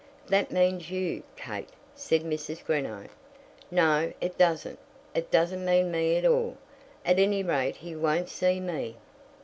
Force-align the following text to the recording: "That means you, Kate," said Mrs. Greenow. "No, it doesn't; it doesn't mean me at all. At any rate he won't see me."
"That 0.29 0.49
means 0.49 0.89
you, 0.89 1.21
Kate," 1.35 1.69
said 1.93 2.23
Mrs. 2.23 2.65
Greenow. 2.65 3.07
"No, 3.69 4.11
it 4.19 4.35
doesn't; 4.35 4.79
it 5.13 5.29
doesn't 5.29 5.63
mean 5.63 5.91
me 5.91 6.15
at 6.15 6.25
all. 6.25 6.57
At 7.05 7.19
any 7.19 7.43
rate 7.43 7.75
he 7.75 7.95
won't 7.95 8.27
see 8.27 8.59
me." 8.59 8.95